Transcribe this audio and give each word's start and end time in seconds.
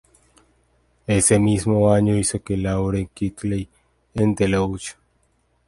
Ese 1.05 1.37
mismo 1.37 1.93
año 1.93 2.17
hizo 2.17 2.39
de 2.39 2.57
Lauren 2.57 3.07
Quigley, 3.13 3.69
en 4.15 4.33
"The 4.33 4.47
Loch". 4.47 4.95